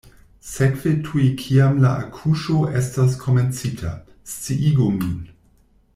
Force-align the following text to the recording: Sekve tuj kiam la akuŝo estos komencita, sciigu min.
Sekve 0.51 0.93
tuj 1.07 1.25
kiam 1.41 1.77
la 1.83 1.91
akuŝo 2.05 2.57
estos 2.81 3.21
komencita, 3.27 3.95
sciigu 4.35 4.93
min. 4.97 5.17